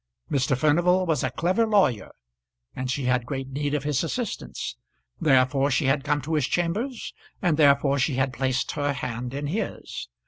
Mr. 0.31 0.57
Furnival 0.57 1.05
was 1.05 1.23
a 1.23 1.29
clever 1.29 1.67
lawyer, 1.67 2.09
and 2.75 2.89
she 2.89 3.03
had 3.03 3.23
great 3.27 3.49
need 3.49 3.75
of 3.75 3.83
his 3.83 4.03
assistance; 4.03 4.75
therefore 5.19 5.69
she 5.69 5.85
had 5.85 6.03
come 6.03 6.23
to 6.23 6.33
his 6.33 6.47
chambers, 6.47 7.13
and 7.39 7.55
therefore 7.55 7.99
she 7.99 8.15
had 8.15 8.33
placed 8.33 8.71
her 8.71 8.93
hand 8.93 9.31
in 9.35 9.45
his. 9.45 10.07